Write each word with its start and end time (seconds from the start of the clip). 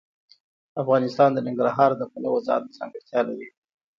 افغانستان 0.81 1.29
د 1.33 1.39
ننګرهار 1.47 1.91
د 1.97 2.01
پلوه 2.11 2.39
ځانته 2.47 2.71
ځانګړتیا 2.77 3.19
لري. 3.29 3.49